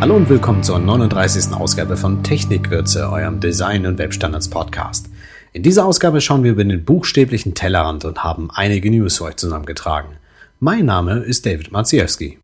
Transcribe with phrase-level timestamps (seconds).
[0.00, 1.52] Hallo und willkommen zur 39.
[1.54, 5.10] Ausgabe von Technikwürze, eurem Design- und Webstandards-Podcast.
[5.52, 9.34] In dieser Ausgabe schauen wir über den buchstäblichen Tellerrand und haben einige News für euch
[9.34, 10.10] zusammengetragen.
[10.60, 12.38] Mein Name ist David Maciejewski.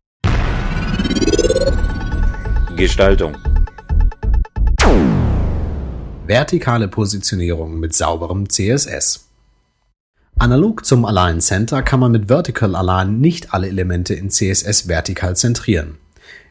[2.75, 3.37] Gestaltung.
[6.27, 9.29] Vertikale Positionierung mit sauberem CSS.
[10.37, 15.37] Analog zum Align Center kann man mit Vertical Align nicht alle Elemente in CSS vertikal
[15.37, 15.99] zentrieren.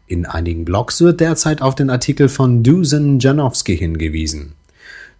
[0.07, 4.53] In einigen Blogs wird derzeit auf den Artikel von Dusan Janowski hingewiesen.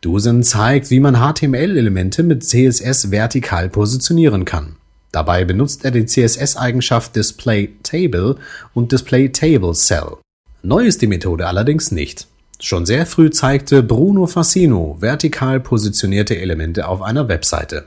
[0.03, 4.77] Dusan zeigt, wie man HTML-Elemente mit CSS vertikal positionieren kann.
[5.13, 8.37] Dabei benutzt er die CSS-Eigenschaft Display Table
[8.75, 10.19] und Display Table Cell.
[10.63, 12.27] Neu ist die Methode allerdings nicht.
[12.61, 17.85] Schon sehr früh zeigte Bruno Fassino vertikal positionierte Elemente auf einer Webseite.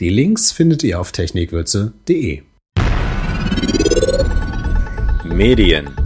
[0.00, 2.42] Die Links findet ihr auf technikwürze.de.
[5.24, 5.99] Medien.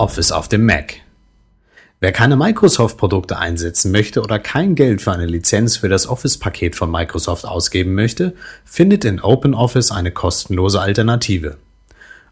[0.00, 0.94] Office auf dem Mac.
[2.00, 6.90] Wer keine Microsoft-Produkte einsetzen möchte oder kein Geld für eine Lizenz für das Office-Paket von
[6.90, 8.32] Microsoft ausgeben möchte,
[8.64, 11.58] findet in OpenOffice eine kostenlose Alternative.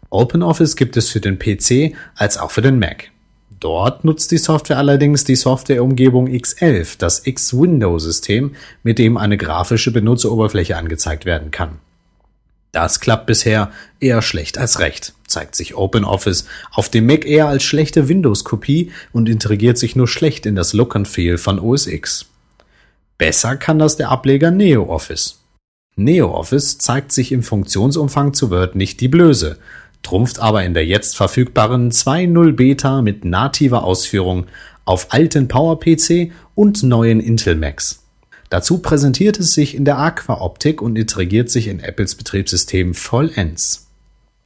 [0.09, 3.11] OpenOffice gibt es für den PC als auch für den Mac.
[3.59, 10.75] Dort nutzt die Software allerdings die Softwareumgebung X11, das X-Window-System, mit dem eine grafische Benutzeroberfläche
[10.75, 11.77] angezeigt werden kann.
[12.71, 17.63] Das klappt bisher eher schlecht als recht zeigt sich OpenOffice auf dem Mac eher als
[17.63, 22.25] schlechte Windows-Kopie und integriert sich nur schlecht in das Look and Feel von OS X.
[23.17, 25.39] Besser kann das der Ableger NeoOffice.
[25.95, 29.57] NeoOffice zeigt sich im Funktionsumfang zu Word nicht die Blöße,
[30.01, 34.45] trumpft aber in der jetzt verfügbaren 2.0 Beta mit nativer Ausführung
[34.85, 38.03] auf alten PowerPC und neuen Intel Macs.
[38.49, 43.88] Dazu präsentiert es sich in der Aqua-Optik und integriert sich in Apples Betriebssystem vollends.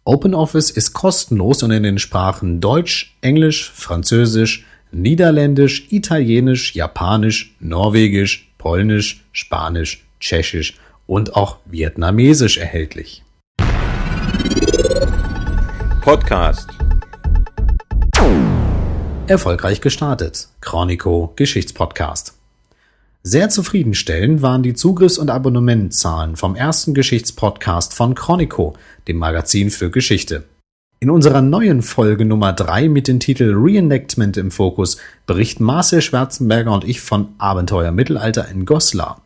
[0.06, 9.24] OpenOffice ist kostenlos und in den Sprachen Deutsch, Englisch, Französisch, Niederländisch, Italienisch, Japanisch, Norwegisch, Polnisch,
[9.32, 10.78] Spanisch, Tschechisch
[11.08, 13.24] und auch Vietnamesisch erhältlich.
[16.02, 16.68] Podcast.
[19.28, 20.50] Erfolgreich gestartet.
[20.60, 22.33] Chronico Geschichtspodcast.
[23.26, 28.76] Sehr zufriedenstellend waren die Zugriffs- und Abonnementzahlen vom ersten Geschichtspodcast von Chronico,
[29.08, 30.44] dem Magazin für Geschichte.
[31.00, 36.74] In unserer neuen Folge Nummer 3 mit dem Titel Reenactment im Fokus berichten Marcel Schwarzenberger
[36.74, 39.22] und ich von Abenteuer Mittelalter in Goslar.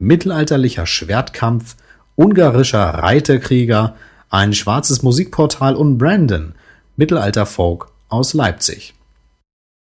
[0.00, 1.76] Mittelalterlicher Schwertkampf,
[2.16, 3.94] ungarischer Reiterkrieger,
[4.28, 6.56] ein schwarzes Musikportal und Brandon,
[6.96, 8.95] Mittelalter-Folk aus Leipzig.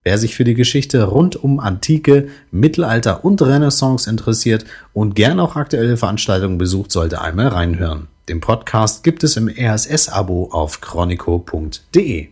[0.04, 5.54] Wer sich für die Geschichte rund um Antike, Mittelalter und Renaissance interessiert und gern auch
[5.54, 8.08] aktuelle Veranstaltungen besucht, sollte einmal reinhören.
[8.28, 12.28] Den Podcast gibt es im RSS-Abo auf chronico.de.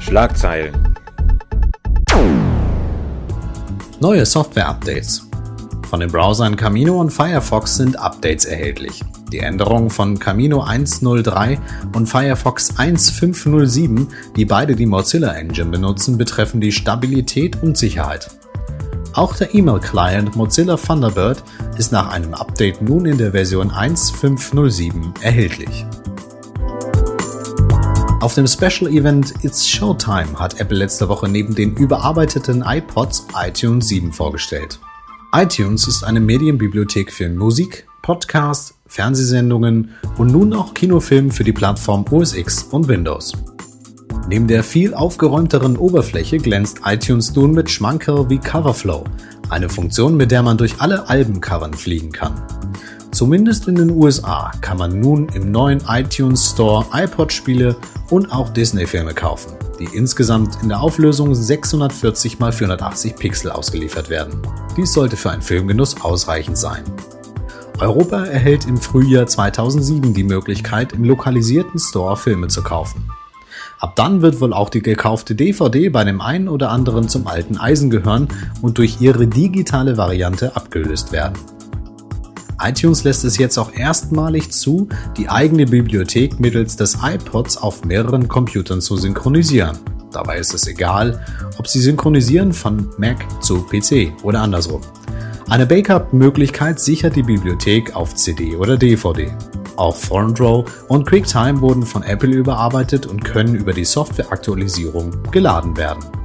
[0.00, 0.74] Schlagzeilen.
[4.00, 5.31] Neue Software-Updates.
[5.92, 9.02] Von den Browsern Camino und Firefox sind Updates erhältlich.
[9.30, 11.58] Die Änderungen von Camino 1.03
[11.94, 18.30] und Firefox 1.507, die beide die Mozilla Engine benutzen, betreffen die Stabilität und Sicherheit.
[19.12, 21.44] Auch der E-Mail-Client Mozilla Thunderbird
[21.76, 25.84] ist nach einem Update nun in der Version 1.507 erhältlich.
[28.22, 33.88] Auf dem Special Event It's Showtime hat Apple letzte Woche neben den überarbeiteten iPods iTunes
[33.88, 34.80] 7 vorgestellt.
[35.34, 42.04] iTunes ist eine Medienbibliothek für Musik, Podcasts, Fernsehsendungen und nun auch Kinofilmen für die Plattform
[42.10, 43.32] OS X und Windows.
[44.28, 49.04] Neben der viel aufgeräumteren Oberfläche glänzt iTunes nun mit Schmankerl wie Coverflow,
[49.48, 52.34] eine Funktion, mit der man durch alle Albencovern fliegen kann.
[53.10, 57.74] Zumindest in den USA kann man nun im neuen iTunes Store iPod-Spiele
[58.10, 59.52] und auch Disney-Filme kaufen,
[59.82, 64.40] die insgesamt in der Auflösung 640 x 480 Pixel ausgeliefert werden.
[64.76, 66.84] Dies sollte für einen Filmgenuss ausreichend sein.
[67.78, 73.08] Europa erhält im Frühjahr 2007 die Möglichkeit, im lokalisierten Store Filme zu kaufen.
[73.80, 77.56] Ab dann wird wohl auch die gekaufte DVD bei dem einen oder anderen zum alten
[77.56, 78.28] Eisen gehören
[78.60, 81.36] und durch ihre digitale Variante abgelöst werden.
[82.62, 88.28] iTunes lässt es jetzt auch erstmalig zu, die eigene Bibliothek mittels des iPods auf mehreren
[88.28, 89.78] Computern zu synchronisieren.
[90.12, 91.24] Dabei ist es egal,
[91.58, 94.82] ob sie synchronisieren von Mac zu PC oder andersrum.
[95.48, 99.30] Eine Backup-Möglichkeit sichert die Bibliothek auf CD oder DVD.
[99.76, 106.21] Auch FormDraw und QuickTime wurden von Apple überarbeitet und können über die Softwareaktualisierung geladen werden.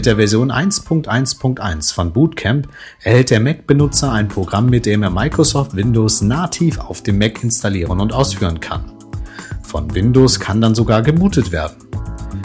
[0.00, 2.68] Mit der Version 1.1.1 von Bootcamp
[3.02, 8.00] erhält der Mac-Benutzer ein Programm, mit dem er Microsoft Windows nativ auf dem Mac installieren
[8.00, 8.92] und ausführen kann.
[9.62, 11.76] Von Windows kann dann sogar gebootet werden.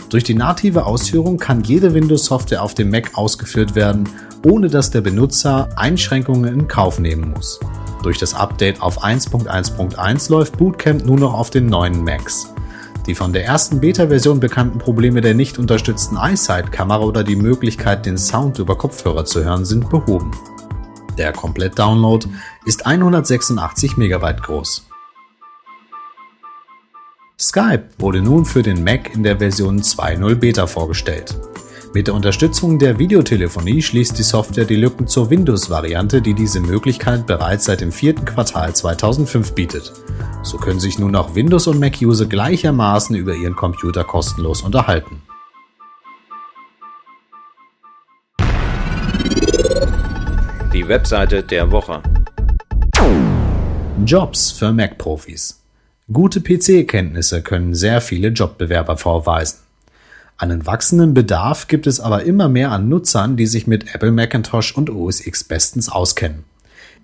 [0.10, 4.10] Durch die native Ausführung kann jede Windows-Software auf dem Mac ausgeführt werden,
[4.46, 7.62] ohne dass der Benutzer Einschränkungen in Kauf nehmen muss.
[8.04, 12.54] Durch das Update auf 1.1.1 läuft Bootcamp nur noch auf den neuen Macs.
[13.08, 18.18] Die von der ersten Beta-Version bekannten Probleme der nicht unterstützten iSight-Kamera oder die Möglichkeit, den
[18.18, 20.32] Sound über Kopfhörer zu hören, sind behoben.
[21.18, 22.28] Der Komplett-Download
[22.66, 24.88] ist 186 MB groß.
[27.40, 31.36] Skype wurde nun für den Mac in der Version 2.0 Beta vorgestellt.
[31.94, 37.26] Mit der Unterstützung der Videotelefonie schließt die Software die Lücken zur Windows-Variante, die diese Möglichkeit
[37.28, 39.94] bereits seit dem vierten Quartal 2005 bietet.
[40.46, 45.24] So können sich nun auch Windows- und Mac-User gleichermaßen über ihren Computer kostenlos unterhalten.
[50.72, 52.04] Die Webseite der Woche.
[54.06, 55.64] Jobs für Mac-Profis.
[56.14, 59.62] Gute PC-Kenntnisse können sehr viele Jobbewerber vorweisen.
[60.38, 64.78] Einen wachsenden Bedarf gibt es aber immer mehr an Nutzern, die sich mit Apple Macintosh
[64.78, 66.44] und OS X bestens auskennen.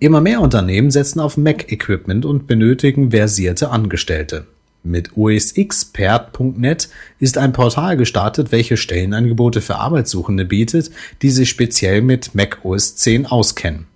[0.02, 4.48] Immer mehr Unternehmen setzen auf Mac-Equipment und benötigen versierte Angestellte.
[4.82, 6.88] Mit osxpert.net
[7.20, 10.90] ist ein Portal gestartet, welches Stellenangebote für Arbeitssuchende bietet,
[11.22, 13.86] die sich speziell mit Mac OS 10 auskennen.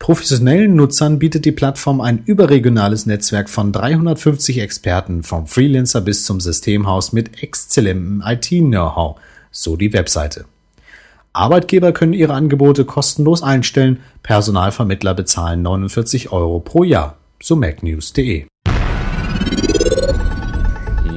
[0.00, 6.40] Professionellen Nutzern bietet die Plattform ein überregionales Netzwerk von 350 Experten vom Freelancer bis zum
[6.40, 9.20] Systemhaus mit exzellentem IT-Know-how,
[9.52, 10.46] so die Webseite.
[11.38, 18.46] Arbeitgeber können ihre Angebote kostenlos einstellen, Personalvermittler bezahlen 49 Euro pro Jahr, so macnews.de.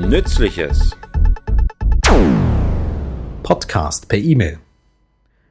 [0.07, 0.91] Nützliches.
[3.41, 4.59] Podcast per E-Mail.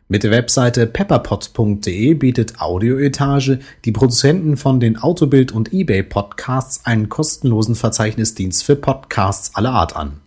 [0.06, 7.08] Mit der Webseite pepperpot.de bietet Audioetage die Produzenten von den Autobild und eBay Podcasts einen
[7.08, 10.20] kostenlosen Verzeichnisdienst für Podcasts aller Art an.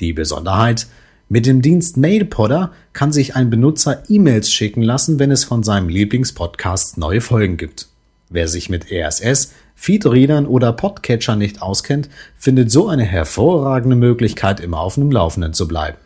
[0.00, 0.88] Die Besonderheit,
[1.30, 5.90] mit dem Dienst MailPodder kann sich ein Benutzer E-Mails schicken lassen, wenn es von seinem
[5.90, 7.88] Lieblingspodcast neue Folgen gibt.
[8.30, 14.80] Wer sich mit RSS, Feedreadern oder Podcatcher nicht auskennt, findet so eine hervorragende Möglichkeit, immer
[14.80, 15.98] auf dem Laufenden zu bleiben.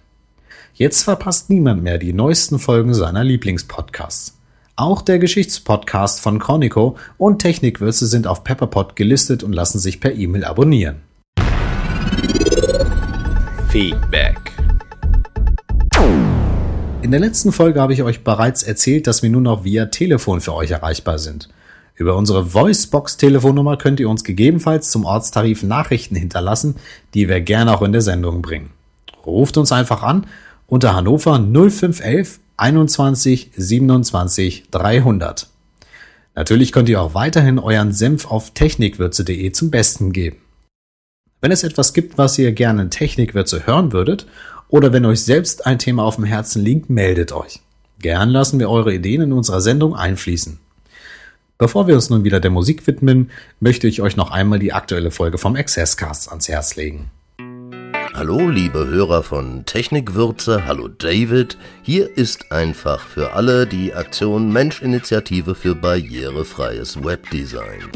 [0.75, 4.39] Jetzt verpasst niemand mehr die neuesten Folgen seiner Lieblingspodcasts.
[4.75, 10.15] Auch der Geschichtspodcast von Chronico und Technikwürze sind auf Pepperpot gelistet und lassen sich per
[10.15, 11.03] E-Mail abonnieren.
[13.69, 14.53] Feedback.
[17.03, 20.41] In der letzten Folge habe ich euch bereits erzählt, dass wir nun noch via Telefon
[20.41, 21.49] für euch erreichbar sind.
[21.97, 26.77] Über unsere Voicebox-Telefonnummer könnt ihr uns gegebenenfalls zum Ortstarif Nachrichten hinterlassen,
[27.13, 28.71] die wir gerne auch in der Sendung bringen.
[29.27, 30.29] Ruft uns einfach an
[30.69, 35.49] unter Hannover 0511 21 27 300.
[36.37, 40.37] Natürlich könnt ihr auch weiterhin euren Senf auf technikwürze.de zum Besten geben.
[41.41, 44.27] Wenn es etwas gibt, was ihr gerne in Technikwürze hören würdet,
[44.73, 47.61] oder wenn euch selbst ein Thema auf dem Herzen liegt, meldet euch.
[48.01, 50.59] Gern lassen wir eure Ideen in unserer Sendung einfließen.
[51.59, 53.31] Bevor wir uns nun wieder der Musik widmen,
[53.61, 57.11] möchte ich euch noch einmal die aktuelle Folge vom Accesscast ans Herz legen.
[58.15, 61.59] Hallo, liebe Hörer von Technikwürze, hallo David.
[61.83, 67.91] Hier ist einfach für alle die Aktion Mensch-Initiative für barrierefreies Webdesign.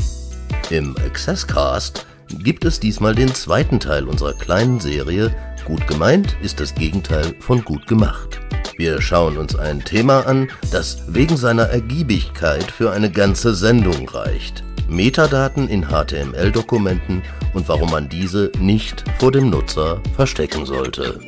[0.68, 2.04] Im Accesscast
[2.42, 5.34] gibt es diesmal den zweiten Teil unserer kleinen Serie
[5.66, 8.40] Gut gemeint ist das Gegenteil von gut gemacht.
[8.76, 14.62] Wir schauen uns ein Thema an, das wegen seiner Ergiebigkeit für eine ganze Sendung reicht.
[14.88, 17.20] Metadaten in HTML-Dokumenten
[17.52, 21.18] und warum man diese nicht vor dem Nutzer verstecken sollte.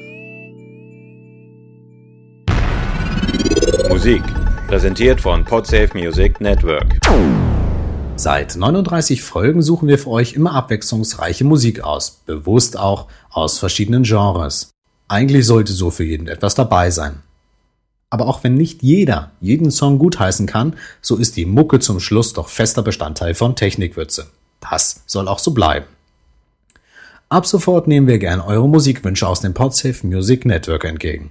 [3.89, 4.23] Musik.
[4.69, 6.87] Präsentiert von Podsafe Music Network.
[8.21, 14.03] Seit 39 Folgen suchen wir für euch immer abwechslungsreiche Musik aus, bewusst auch aus verschiedenen
[14.03, 14.71] Genres.
[15.07, 17.23] Eigentlich sollte so für jeden etwas dabei sein.
[18.11, 22.33] Aber auch wenn nicht jeder jeden Song gutheißen kann, so ist die Mucke zum Schluss
[22.33, 24.27] doch fester Bestandteil von Technikwürze.
[24.59, 25.87] Das soll auch so bleiben.
[27.29, 31.31] Ab sofort nehmen wir gern eure Musikwünsche aus dem Podsafe Music Network entgegen.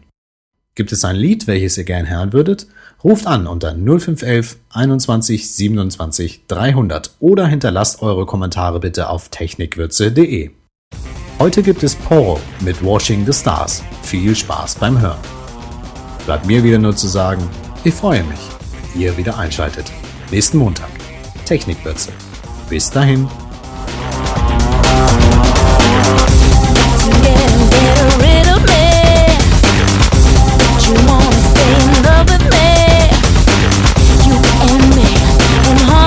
[0.77, 2.67] Gibt es ein Lied, welches ihr gern hören würdet?
[3.03, 10.51] Ruft an unter 0511 21 27 300 oder hinterlasst eure Kommentare bitte auf technikwürze.de.
[11.39, 13.83] Heute gibt es Poro mit Washing the Stars.
[14.03, 15.17] Viel Spaß beim Hören.
[16.25, 17.49] Bleibt mir wieder nur zu sagen,
[17.83, 18.39] ich freue mich,
[18.93, 19.91] ihr wieder einschaltet.
[20.29, 20.91] Nächsten Montag.
[21.45, 22.11] Technikwürze.
[22.69, 23.27] Bis dahin.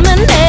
[0.02, 0.39] coming.